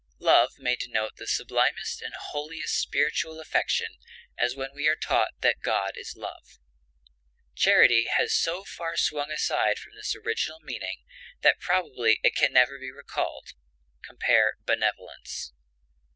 [0.17, 3.99] Love may denote the sublimest and holiest spiritual affection
[4.35, 6.57] as when we are taught that "God is love."
[7.53, 11.03] Charity has so far swung aside from this original meaning
[11.41, 13.49] that probably it never can be recalled
[14.01, 15.53] (compare BENEVOLENCE).